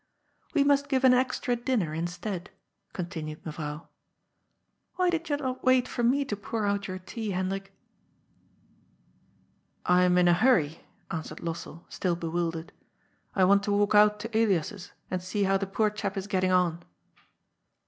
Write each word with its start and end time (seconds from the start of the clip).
"We 0.55 0.63
must 0.63 0.89
give 0.89 1.03
an 1.03 1.13
extra 1.13 1.55
dinner 1.55 1.93
instead," 1.93 2.49
continued 2.91 3.45
Mevrouw." 3.45 3.85
Why 4.95 5.11
did 5.11 5.29
you 5.29 5.37
not 5.37 5.63
wait 5.63 5.87
for 5.87 6.01
me 6.01 6.25
to 6.25 6.35
pour 6.35 6.65
out 6.65 6.87
your 6.87 6.97
tea, 6.97 7.29
Hendrik?"" 7.29 7.71
I 9.85 10.01
am 10.01 10.17
in 10.17 10.27
a 10.27 10.33
hurry," 10.33 10.79
answered 11.11 11.37
Lossell, 11.41 11.83
still 11.87 12.15
bewildered," 12.15 12.71
I 13.35 13.43
want 13.43 13.61
to 13.65 13.71
walk 13.71 13.93
out 13.93 14.19
to 14.21 14.35
Elias's 14.35 14.91
and 15.11 15.21
see 15.21 15.43
how 15.43 15.57
the 15.59 15.67
poor 15.67 15.91
chap 15.91 16.17
is 16.17 16.25
getting 16.25 16.51
on." 16.51 16.81